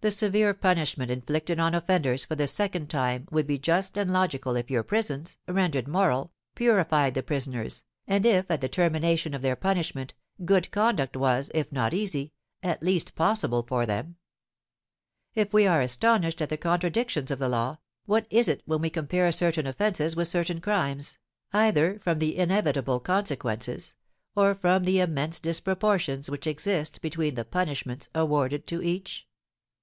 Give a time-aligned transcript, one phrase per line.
[0.00, 4.54] The severe punishment inflicted on offenders for the second time would be just and logical
[4.54, 9.56] if your prisons, rendered moral, purified the prisoners, and if, at the termination of their
[9.56, 10.14] punishment,
[10.44, 12.32] good conduct was, if not easy,
[12.62, 14.14] at least possible for them.
[15.34, 18.90] If we are astonished at the contradictions of the law, what is it when we
[18.90, 21.18] compare certain offences with certain crimes,
[21.52, 23.96] either from the inevitable consequences,
[24.36, 29.24] or from the immense disproportions which exist between the punishments, awarded to each?